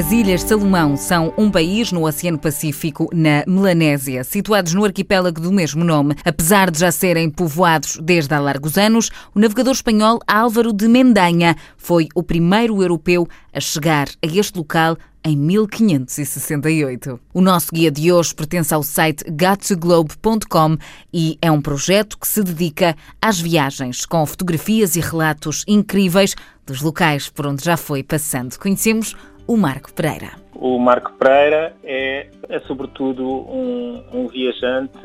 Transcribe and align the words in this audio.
As 0.00 0.10
Ilhas 0.12 0.40
Salomão 0.40 0.96
são 0.96 1.34
um 1.36 1.50
país 1.50 1.92
no 1.92 2.06
Oceano 2.06 2.38
Pacífico, 2.38 3.10
na 3.12 3.44
Melanésia, 3.46 4.24
situados 4.24 4.72
no 4.72 4.82
arquipélago 4.82 5.42
do 5.42 5.52
mesmo 5.52 5.84
nome. 5.84 6.14
Apesar 6.24 6.70
de 6.70 6.78
já 6.78 6.90
serem 6.90 7.28
povoados 7.28 7.98
desde 8.02 8.32
há 8.34 8.40
largos 8.40 8.78
anos, 8.78 9.10
o 9.34 9.38
navegador 9.38 9.74
espanhol 9.74 10.18
Álvaro 10.26 10.72
de 10.72 10.88
Mendanha 10.88 11.54
foi 11.76 12.08
o 12.14 12.22
primeiro 12.22 12.80
europeu 12.80 13.28
a 13.52 13.60
chegar 13.60 14.08
a 14.08 14.26
este 14.26 14.56
local 14.56 14.96
em 15.22 15.36
1568. 15.36 17.20
O 17.34 17.42
nosso 17.42 17.68
guia 17.70 17.90
de 17.90 18.10
hoje 18.10 18.34
pertence 18.34 18.72
ao 18.72 18.82
site 18.82 19.22
got2globe.com 19.24 20.78
e 21.12 21.36
é 21.42 21.52
um 21.52 21.60
projeto 21.60 22.18
que 22.18 22.26
se 22.26 22.42
dedica 22.42 22.96
às 23.20 23.38
viagens, 23.38 24.06
com 24.06 24.24
fotografias 24.24 24.96
e 24.96 25.00
relatos 25.00 25.62
incríveis 25.68 26.34
dos 26.64 26.80
locais 26.80 27.28
por 27.28 27.46
onde 27.46 27.62
já 27.62 27.76
foi 27.76 28.02
passando. 28.02 28.58
Conhecemos 28.58 29.14
o 29.50 29.56
Marco 29.56 29.92
Pereira. 29.92 30.30
O 30.54 30.78
Marco 30.78 31.12
Pereira 31.14 31.74
é, 31.82 32.28
é 32.48 32.60
sobretudo 32.60 33.26
um, 33.26 34.00
um 34.12 34.28
viajante 34.28 35.00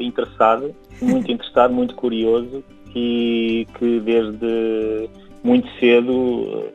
interessado, 0.00 0.74
muito 1.02 1.30
interessado, 1.30 1.74
muito 1.74 1.94
curioso 1.94 2.64
e 2.96 3.66
que 3.78 4.00
desde 4.00 5.10
muito 5.42 5.68
cedo 5.78 6.72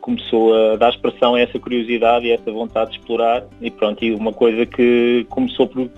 começou 0.00 0.72
a 0.72 0.74
dar 0.74 0.90
expressão 0.90 1.36
a 1.36 1.40
essa 1.40 1.56
curiosidade 1.56 2.26
e 2.26 2.32
a 2.32 2.34
essa 2.34 2.50
vontade 2.50 2.90
de 2.90 2.98
explorar 2.98 3.44
e 3.60 3.70
pronto, 3.70 4.04
e 4.04 4.12
uma 4.12 4.32
coisa 4.32 4.66
que 4.66 5.24
começou 5.30 5.68
por, 5.68 5.88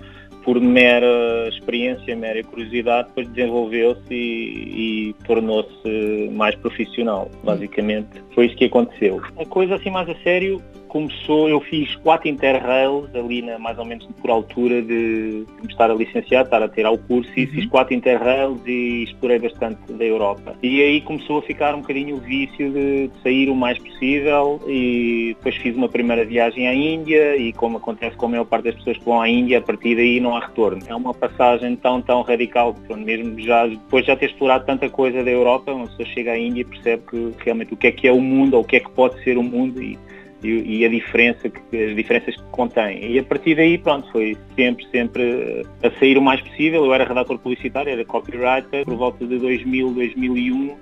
por 0.43 0.59
mera 0.59 1.47
experiência, 1.49 2.15
mera 2.15 2.43
curiosidade, 2.43 3.07
depois 3.09 3.27
desenvolveu-se 3.29 4.13
e, 4.13 5.09
e 5.09 5.15
tornou-se 5.25 6.29
mais 6.31 6.55
profissional, 6.55 7.29
basicamente. 7.43 8.09
Foi 8.35 8.47
isso 8.47 8.55
que 8.55 8.65
aconteceu. 8.65 9.21
A 9.37 9.45
coisa 9.45 9.75
assim 9.75 9.89
mais 9.89 10.09
a 10.09 10.15
sério 10.15 10.61
começou, 10.93 11.49
eu 11.49 11.59
fiz 11.59 11.95
quatro 11.95 12.29
interrails 12.29 13.09
ali 13.15 13.41
na, 13.41 13.57
mais 13.57 13.79
ou 13.79 13.83
menos 13.83 14.07
por 14.21 14.29
altura 14.29 14.79
de, 14.79 15.43
me 15.63 15.67
estar 15.67 15.89
a 15.89 15.93
licenciar, 15.95 16.45
estar 16.45 16.61
a 16.61 16.67
ter 16.67 16.85
ao 16.85 16.99
curso 16.99 17.31
e 17.35 17.45
uhum. 17.45 17.51
fiz 17.51 17.65
quatro 17.65 17.95
interrails 17.95 18.61
e 18.67 19.03
explorei 19.03 19.39
bastante 19.39 19.91
da 19.91 20.05
Europa. 20.05 20.55
E 20.61 20.83
aí 20.83 21.01
começou 21.01 21.39
a 21.39 21.41
ficar 21.41 21.73
um 21.73 21.81
bocadinho 21.81 22.17
o 22.17 22.19
vício 22.19 22.71
de, 22.71 23.07
de 23.07 23.21
sair 23.23 23.49
o 23.49 23.55
mais 23.55 23.79
possível 23.79 24.61
e 24.67 25.35
depois 25.35 25.55
fiz 25.55 25.75
uma 25.75 25.89
primeira 25.89 26.23
viagem 26.23 26.67
à 26.67 26.75
Índia 26.75 27.37
e 27.37 27.51
como 27.53 27.77
acontece 27.77 28.15
com 28.15 28.27
a 28.27 28.29
maior 28.29 28.45
parte 28.45 28.65
das 28.65 28.75
pessoas 28.75 28.97
que 28.99 29.05
vão 29.05 29.19
à 29.19 29.27
Índia, 29.27 29.57
a 29.57 29.61
partir 29.61 29.95
daí 29.95 30.19
não 30.19 30.37
há 30.37 30.45
retorno. 30.45 30.79
É 30.87 30.93
uma 30.93 31.13
passagem 31.15 31.75
tão, 31.75 32.03
tão 32.03 32.21
radical, 32.21 32.75
mesmo 32.95 33.41
já, 33.41 33.65
depois 33.65 34.05
de 34.05 34.11
já 34.11 34.15
ter 34.15 34.27
explorado 34.27 34.63
tanta 34.67 34.87
coisa 34.89 35.23
da 35.23 35.31
Europa, 35.31 35.73
uma 35.73 35.87
pessoa 35.87 36.07
chega 36.09 36.33
à 36.33 36.37
Índia 36.37 36.61
e 36.61 36.65
percebe 36.65 37.01
que 37.09 37.33
realmente 37.39 37.73
o 37.73 37.77
que 37.77 37.87
é 37.87 37.91
que 37.91 38.07
é 38.07 38.11
o 38.11 38.21
mundo 38.21 38.53
ou 38.53 38.61
o 38.61 38.63
que 38.63 38.75
é 38.75 38.79
que 38.79 38.91
pode 38.91 39.19
ser 39.23 39.39
o 39.39 39.43
mundo 39.43 39.81
e 39.81 39.97
e, 40.43 40.79
e, 40.79 40.85
a 40.85 40.89
diferença 40.89 41.49
que, 41.49 41.83
as 41.83 41.95
diferenças 41.95 42.35
que 42.35 42.43
contém. 42.51 43.11
E 43.11 43.19
a 43.19 43.23
partir 43.23 43.55
daí, 43.55 43.77
pronto, 43.77 44.11
foi 44.11 44.37
sempre, 44.55 44.85
sempre 44.91 45.65
a 45.81 45.89
sair 45.99 46.17
o 46.17 46.21
mais 46.21 46.41
possível. 46.41 46.85
Eu 46.85 46.93
era 46.93 47.05
redator 47.05 47.37
publicitário, 47.39 47.91
era 47.91 48.05
copywriter. 48.05 48.85
Por 48.85 48.95
volta 48.95 49.25
de 49.25 49.37
2000, 49.37 49.91
2001, 49.91 50.67
uh, 50.67 50.77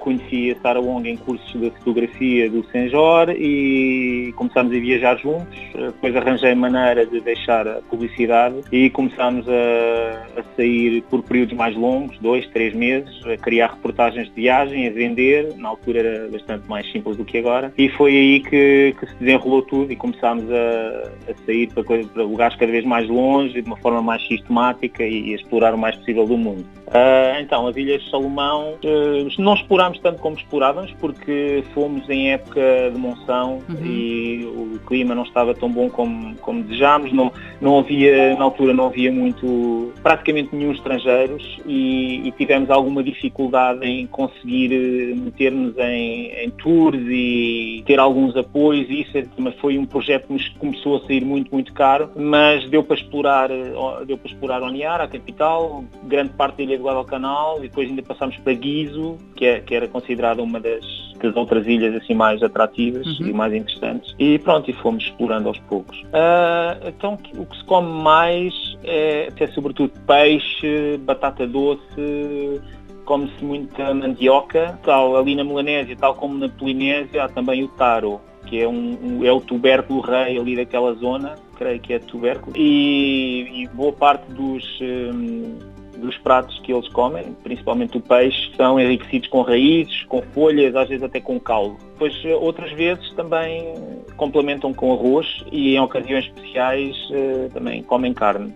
conheci 0.00 0.52
a 0.52 0.60
Sarah 0.60 0.80
Wong 0.80 1.08
em 1.08 1.16
cursos 1.16 1.52
de 1.52 1.70
fotografia 1.70 2.48
do 2.48 2.64
Senjor 2.70 3.30
e 3.30 4.32
começámos 4.36 4.74
a 4.74 4.78
viajar 4.78 5.16
juntos. 5.18 5.58
Uh, 5.74 5.86
depois 5.86 6.16
arranjei 6.16 6.54
maneira 6.54 7.04
de 7.06 7.20
deixar 7.20 7.66
a 7.66 7.80
publicidade 7.82 8.56
e 8.72 8.90
começámos 8.90 9.46
a, 9.48 10.40
a 10.40 10.42
sair 10.56 11.02
por 11.10 11.22
períodos 11.22 11.56
mais 11.56 11.76
longos, 11.76 12.18
dois, 12.18 12.46
três 12.48 12.74
meses, 12.74 13.10
a 13.26 13.36
criar 13.36 13.68
reportagens 13.68 14.28
de 14.28 14.34
viagem, 14.34 14.86
a 14.86 14.90
vender. 14.90 15.54
Na 15.56 15.68
altura 15.70 16.00
era 16.00 16.28
bastante 16.28 16.68
mais 16.68 16.90
simples 16.92 17.16
do 17.16 17.24
que 17.24 17.38
agora. 17.38 17.72
E 17.76 17.88
foi 17.90 18.12
aí 18.12 18.40
que 18.40 18.94
que 19.00 19.06
se 19.06 19.14
desenrolou 19.16 19.62
tudo 19.62 19.90
e 19.90 19.96
começámos 19.96 20.44
a, 20.50 21.30
a 21.30 21.46
sair 21.46 21.72
para, 21.72 21.82
para, 21.82 22.22
lugares 22.22 22.56
cada 22.56 22.70
vez 22.70 22.84
mais 22.84 23.08
longe, 23.08 23.62
de 23.62 23.66
uma 23.66 23.76
forma 23.78 24.02
mais 24.02 24.26
sistemática 24.28 25.02
e, 25.02 25.32
a 25.32 25.36
explorar 25.36 25.74
o 25.74 25.78
mais 25.78 25.96
possível 25.96 26.26
do 26.26 26.36
mundo. 26.36 26.66
Uh, 26.90 27.40
então, 27.40 27.68
as 27.68 27.76
Ilhas 27.76 28.02
Salomão, 28.10 28.74
uh, 28.84 29.40
não 29.42 29.54
explorámos 29.54 30.00
tanto 30.00 30.20
como 30.20 30.36
explorávamos, 30.36 30.92
porque 30.98 31.62
fomos 31.72 32.08
em 32.10 32.32
época 32.32 32.60
de 32.92 32.98
monção 32.98 33.60
uhum. 33.68 33.86
e 33.86 34.44
o 34.44 34.80
clima 34.86 35.14
não 35.14 35.22
estava 35.22 35.54
tão 35.54 35.70
bom 35.70 35.88
como, 35.88 36.34
como 36.38 36.64
desejámos, 36.64 37.12
não, 37.12 37.32
não 37.60 37.78
havia, 37.78 38.34
na 38.34 38.42
altura 38.42 38.74
não 38.74 38.86
havia 38.86 39.12
muito, 39.12 39.92
praticamente 40.02 40.54
nenhum 40.54 40.72
estrangeiros 40.72 41.60
e, 41.64 42.26
e 42.26 42.32
tivemos 42.32 42.70
alguma 42.70 43.04
dificuldade 43.04 43.86
em 43.86 44.06
conseguir 44.08 44.72
eh, 44.72 45.14
meter-nos 45.14 45.76
em, 45.78 46.44
em 46.44 46.50
tours 46.50 47.00
e 47.06 47.84
ter 47.86 48.00
alguns 48.00 48.36
apoios 48.36 48.88
isso, 48.90 49.16
mas 49.38 49.54
foi 49.56 49.78
um 49.78 49.86
projeto 49.86 50.26
que 50.26 50.32
nos 50.32 50.48
começou 50.50 50.96
a 50.96 51.00
sair 51.06 51.24
muito, 51.24 51.52
muito 51.52 51.72
caro, 51.72 52.10
mas 52.16 52.68
deu 52.68 52.82
para 52.82 52.96
explorar, 52.96 53.50
eh, 53.50 53.72
deu 54.06 54.18
para 54.18 54.30
explorar 54.30 54.62
Oniara, 54.62 55.04
a 55.04 55.08
capital, 55.08 55.84
grande 56.04 56.30
parte 56.30 56.56
da 56.56 56.62
ilha 56.64 56.79
do 56.80 56.86
Guadalcanal, 56.86 57.58
e 57.58 57.68
depois 57.68 57.88
ainda 57.88 58.02
passámos 58.02 58.36
para 58.38 58.52
Guizo, 58.52 59.16
que, 59.36 59.44
é, 59.44 59.60
que 59.60 59.74
era 59.74 59.86
considerada 59.86 60.42
uma 60.42 60.58
das, 60.58 60.84
das 61.22 61.36
outras 61.36 61.66
ilhas 61.66 61.94
assim 61.94 62.14
mais 62.14 62.42
atrativas 62.42 63.06
uhum. 63.20 63.26
e 63.26 63.32
mais 63.32 63.52
interessantes. 63.54 64.14
E 64.18 64.38
pronto, 64.38 64.70
e 64.70 64.74
fomos 64.74 65.04
explorando 65.04 65.48
aos 65.48 65.58
poucos. 65.60 65.98
Uh, 66.02 66.88
então 66.88 67.18
o 67.36 67.46
que 67.46 67.56
se 67.56 67.64
come 67.64 68.02
mais 68.02 68.54
é, 68.82 69.28
é 69.36 69.46
sobretudo 69.48 69.92
peixe, 70.06 70.96
batata 70.98 71.46
doce, 71.46 72.60
come-se 73.04 73.44
muita 73.44 73.92
mandioca, 73.94 74.78
tal 74.82 75.16
ali 75.16 75.34
na 75.34 75.44
Melanésia, 75.44 75.96
tal 75.96 76.14
como 76.14 76.38
na 76.38 76.48
Polinésia, 76.48 77.24
há 77.24 77.28
também 77.28 77.64
o 77.64 77.68
taro 77.68 78.20
que 78.46 78.60
é, 78.60 78.68
um, 78.68 79.24
é 79.24 79.32
o 79.32 79.40
tubérculo 79.40 80.00
rei 80.00 80.38
ali 80.38 80.56
daquela 80.56 80.94
zona, 80.94 81.36
creio 81.56 81.78
que 81.80 81.92
é 81.92 81.98
tubérculo, 81.98 82.56
e, 82.56 83.62
e 83.62 83.68
boa 83.68 83.92
parte 83.92 84.30
dos, 84.32 84.64
um, 84.80 85.58
dos 86.00 86.16
pratos 86.18 86.58
que 86.60 86.72
eles 86.72 86.88
comem, 86.88 87.36
principalmente 87.42 87.96
o 87.96 88.00
peixe, 88.00 88.50
são 88.56 88.80
enriquecidos 88.80 89.28
com 89.28 89.42
raízes, 89.42 90.02
com 90.04 90.22
folhas, 90.22 90.74
às 90.74 90.88
vezes 90.88 91.02
até 91.02 91.20
com 91.20 91.38
caldo. 91.38 91.76
Depois 91.92 92.14
outras 92.40 92.72
vezes 92.72 93.12
também 93.14 93.74
complementam 94.16 94.72
com 94.72 94.92
arroz 94.92 95.44
e 95.52 95.74
em 95.74 95.80
ocasiões 95.80 96.26
especiais 96.26 96.96
uh, 97.10 97.50
também 97.52 97.82
comem 97.82 98.12
carne 98.12 98.54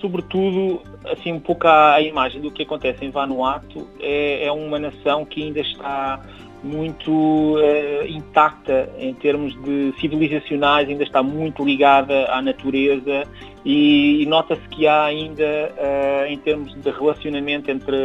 sobretudo, 0.00 0.80
assim, 1.04 1.32
um 1.32 1.40
pouco 1.40 1.66
a 1.68 2.00
imagem 2.00 2.40
do 2.40 2.50
que 2.50 2.62
acontece 2.62 3.04
em 3.04 3.10
Vanuatu, 3.10 3.86
é, 4.00 4.46
é 4.46 4.52
uma 4.52 4.78
nação 4.78 5.24
que 5.24 5.42
ainda 5.42 5.60
está 5.60 6.20
muito 6.62 7.10
uh, 7.10 8.06
intacta 8.06 8.90
em 8.98 9.14
termos 9.14 9.54
de 9.62 9.94
civilizacionais, 10.00 10.88
ainda 10.88 11.02
está 11.02 11.22
muito 11.22 11.64
ligada 11.64 12.26
à 12.30 12.42
natureza 12.42 13.24
e, 13.64 14.22
e 14.22 14.26
nota-se 14.26 14.66
que 14.68 14.86
há 14.86 15.04
ainda, 15.04 15.44
uh, 15.44 16.26
em 16.26 16.38
termos 16.38 16.74
de 16.74 16.90
relacionamento 16.90 17.70
entre 17.70 17.96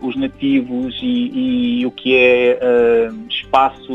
os 0.00 0.16
nativos 0.16 0.98
e, 1.02 1.80
e 1.80 1.86
o 1.86 1.90
que 1.90 2.16
é 2.16 2.58
uh, 2.60 3.28
espaço 3.28 3.92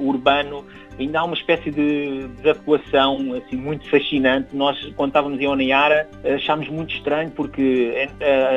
urbano, 0.00 0.64
ainda 0.98 1.20
há 1.20 1.24
uma 1.24 1.34
espécie 1.34 1.70
de 1.70 2.28
desadequação 2.36 3.34
assim, 3.34 3.56
muito 3.56 3.88
fascinante. 3.88 4.54
Nós, 4.54 4.78
quando 4.96 5.10
estávamos 5.10 5.40
em 5.40 5.46
Onayara, 5.46 6.08
achámos 6.34 6.68
muito 6.68 6.94
estranho 6.94 7.30
porque 7.30 8.08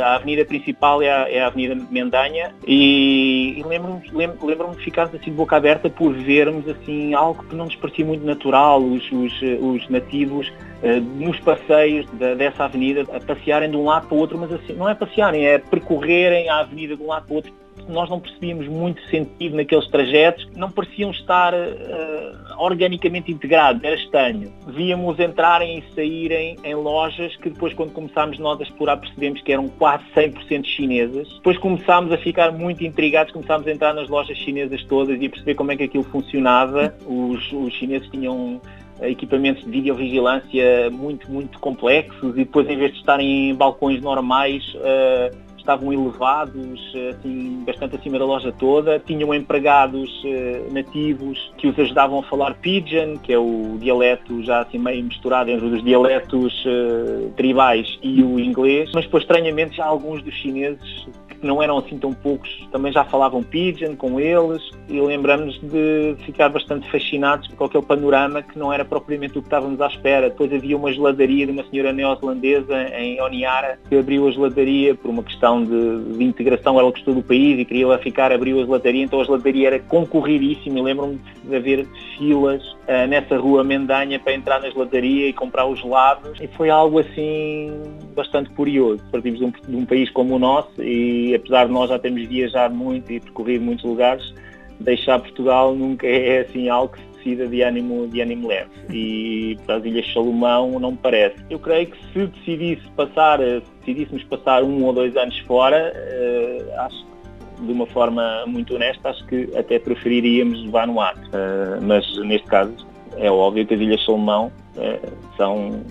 a 0.04 0.16
avenida 0.16 0.46
principal 0.46 1.02
é 1.02 1.10
a, 1.10 1.30
é 1.30 1.42
a 1.42 1.48
Avenida 1.48 1.76
Mendanha 1.90 2.54
e, 2.66 3.60
e 3.60 3.64
lembro-me 3.64 4.02
lembro, 4.12 4.76
de 4.76 4.84
ficarmos 4.84 5.16
assim 5.16 5.32
de 5.32 5.38
boca 5.38 5.56
aberta 5.56 5.90
por 5.90 6.14
vermos 6.14 6.68
assim, 6.68 7.14
algo 7.14 7.44
que 7.44 7.56
não 7.56 7.66
nos 7.66 7.76
parecia 7.76 8.06
muito 8.06 8.26
natural, 8.26 8.82
os, 8.82 9.04
os, 9.12 9.42
os 9.60 9.90
nativos 9.90 10.48
uh, 10.50 11.02
nos 11.02 11.40
passeios 11.40 12.06
de, 12.12 12.36
dessa 12.36 12.66
avenida 12.66 13.02
a 13.14 13.20
passearem 13.20 13.70
de 13.70 13.78
um 13.78 13.86
lado 13.86 14.08
para 14.08 14.16
o 14.16 14.20
outro, 14.20 14.38
mas 14.38 14.52
assim, 14.52 14.74
não 14.74 14.88
é 14.88 14.96
passearem, 14.96 15.46
é 15.46 15.58
percorrerem 15.58 16.50
a 16.50 16.60
avenida 16.60 16.96
de 16.96 17.04
um 17.04 17.08
lado 17.08 17.26
para 17.26 17.34
o 17.34 17.36
outro 17.38 17.54
nós 17.88 18.10
não 18.10 18.20
percebíamos 18.20 18.68
muito 18.68 19.02
sentido 19.10 19.56
naqueles 19.56 19.88
trajetos, 19.88 20.48
não 20.56 20.70
pareciam 20.70 21.12
estar 21.12 21.54
uh, 21.54 22.42
organicamente 22.58 23.32
integrados, 23.32 23.84
era 23.84 23.96
estranho. 23.96 24.52
Víamos 24.68 25.20
entrarem 25.20 25.80
e 25.80 25.96
saírem 25.96 26.58
em 26.64 26.76
lojas 26.76 27.36
que 27.38 27.50
depois 27.50 27.74
quando 27.74 27.92
começámos 27.92 28.40
nós 28.40 28.60
a 28.60 28.64
explorar 28.64 28.98
percebemos 28.98 29.42
que 29.42 29.52
eram 29.52 29.68
quase 29.68 30.04
100% 30.16 30.66
chinesas. 30.66 31.28
Depois 31.36 31.58
começámos 31.58 32.12
a 32.12 32.18
ficar 32.18 32.52
muito 32.52 32.84
intrigados, 32.84 33.34
começámos 33.34 33.68
a 33.68 33.72
entrar 33.72 33.94
nas 33.94 34.10
lojas 34.10 34.38
chinesas 34.38 34.84
todas 34.84 35.20
e 35.22 35.26
a 35.26 35.30
perceber 35.30 35.56
como 35.56 35.72
é 35.72 35.78
que 35.78 35.84
aquilo 35.84 36.04
funcionava. 36.04 36.94
Os, 37.06 37.52
os 37.52 37.74
chineses 37.74 38.10
tinham 38.10 38.62
eh, 39.02 39.10
equipamentos 39.10 39.64
de 39.64 39.72
videovigilância 39.72 40.90
muito, 40.92 41.30
muito 41.30 41.60
complexos 41.60 42.34
e 42.34 42.44
depois 42.44 42.70
em 42.70 42.78
vez 42.78 42.92
de 42.92 43.00
estarem 43.00 43.50
em 43.50 43.56
balcões 43.56 44.00
normais 44.00 44.64
uh, 44.76 45.36
estavam 45.62 45.94
elevados, 45.94 46.94
assim, 47.10 47.64
bastante 47.66 47.96
acima 47.96 48.20
da 48.20 48.26
loja 48.26 48.52
toda, 48.52 49.00
tinham 49.00 49.34
empregados 49.34 50.10
uh, 50.24 50.74
nativos 50.74 51.52
que 51.58 51.68
os 51.68 51.78
ajudavam 51.80 52.20
a 52.20 52.24
falar 52.24 52.56
pidgin, 52.56 53.18
que 53.18 53.32
é 53.32 53.38
o 53.38 53.78
dialeto 53.80 54.44
já 54.44 54.62
assim 54.62 54.78
meio 54.78 55.04
misturado 55.04 55.50
entre 55.50 55.66
os 55.66 55.84
dialetos 55.84 56.66
uh, 56.66 57.32
tribais 57.38 57.98
e 58.02 58.22
o 58.24 58.40
inglês, 58.40 58.92
mas 58.94 59.06
depois 59.06 59.24
estranhamente 59.24 59.78
já 59.78 59.86
alguns 59.86 60.22
dos 60.24 60.34
chineses 60.34 61.08
que 61.42 61.48
não 61.48 61.62
eram 61.62 61.80
assim 61.80 61.98
tão 61.98 62.14
poucos, 62.14 62.68
também 62.72 62.94
já 62.94 63.04
falavam 63.04 63.42
Pidgin 63.42 63.96
com 63.96 64.20
eles 64.20 64.62
e 64.88 65.02
lembramos 65.02 65.60
de 65.60 66.16
ficar 66.24 66.50
bastante 66.50 66.90
fascinados 66.90 67.48
com 67.56 67.66
aquele 67.66 67.84
panorama 67.84 68.44
que 68.44 68.58
não 68.58 68.72
era 68.72 68.86
propriamente 68.86 69.38
o 69.38 69.42
que 69.42 69.48
estávamos 69.48 69.82
à 69.82 69.88
espera. 69.88 70.30
Depois 70.30 70.54
havia 70.54 70.78
uma 70.78 70.94
geladaria 70.94 71.46
de 71.46 71.52
uma 71.52 71.64
senhora 71.66 71.92
neozelandesa 71.92 72.84
em 72.98 73.20
Oniara 73.20 73.80
que 73.90 73.98
abriu 73.98 74.28
a 74.28 74.32
geladaria 74.32 74.96
por 74.96 75.10
uma 75.10 75.24
questão 75.24 75.64
de, 75.64 76.18
de 76.18 76.24
integração, 76.24 76.80
ela 76.80 76.92
gostou 76.92 77.16
do 77.16 77.24
país 77.24 77.60
e 77.60 77.66
queria 77.66 77.88
lá 77.88 77.98
ficar, 77.98 78.32
abriu 78.32 78.60
a 78.60 78.64
geladaria, 78.64 79.04
então 79.04 79.20
a 79.20 79.24
geladaria 79.24 79.68
era 79.68 79.80
concorridíssima 79.80 80.80
e 80.80 80.82
lembro-me 80.82 81.20
de 81.44 81.56
haver 81.56 81.88
filas 82.18 82.64
uh, 82.64 83.08
nessa 83.08 83.38
rua 83.38 83.64
Mendanha 83.64 84.20
para 84.20 84.34
entrar 84.34 84.62
na 84.62 84.70
geladaria 84.70 85.28
e 85.28 85.34
comprar 85.34 85.66
os 85.66 85.80
gelados 85.80 86.40
e 86.40 86.48
foi 86.48 86.70
algo 86.70 87.00
assim 87.00 87.72
bastante 88.16 88.50
curioso. 88.52 89.04
Partimos 89.12 89.40
de 89.40 89.46
um, 89.46 89.52
de 89.52 89.76
um 89.76 89.86
país 89.86 90.10
como 90.12 90.36
o 90.36 90.40
nosso 90.40 90.82
e 90.82 91.31
apesar 91.36 91.66
de 91.66 91.72
nós 91.72 91.90
já 91.90 92.00
termos 92.00 92.28
viajado 92.28 92.74
muito 92.74 93.12
e 93.12 93.20
percorrido 93.20 93.64
muitos 93.64 93.86
lugares, 93.86 94.34
deixar 94.80 95.20
Portugal 95.20 95.76
nunca 95.76 96.08
é 96.08 96.40
assim 96.40 96.70
algo 96.70 96.94
que 96.94 97.00
se 97.00 97.12
decida 97.18 97.48
de 97.48 97.62
ânimo, 97.62 98.08
de 98.08 98.22
ânimo 98.22 98.48
leve. 98.48 98.70
E 98.90 99.58
para 99.66 99.76
as 99.76 99.86
Ilhas 99.86 100.12
Salomão 100.12 100.80
não 100.80 100.92
me 100.92 100.98
parece. 100.98 101.36
Eu 101.50 101.60
creio 101.60 101.88
que 101.88 101.98
se 102.12 102.28
decidisse 102.28 102.88
passar, 102.96 103.40
se 103.40 103.64
decidíssemos 103.80 104.24
passar 104.26 104.64
um 104.64 104.84
ou 104.84 104.94
dois 104.94 105.16
anos 105.16 105.38
fora, 105.40 105.94
uh, 105.94 106.80
acho 106.82 107.06
que 107.06 107.66
de 107.66 107.72
uma 107.72 107.86
forma 107.86 108.44
muito 108.48 108.76
honesta, 108.76 109.10
acho 109.10 109.26
que 109.28 109.50
até 109.56 109.78
preferiríamos 109.78 110.66
Vanuatu. 110.72 111.22
Uh, 111.28 111.82
mas 111.82 112.06
neste 112.26 112.48
caso 112.48 112.74
é 113.18 113.30
óbvio 113.30 113.66
que 113.66 113.74
as 113.74 113.80
Ilhas 113.80 114.04
Salomão 114.04 114.52
uh, 114.76 115.36
são 115.38 115.84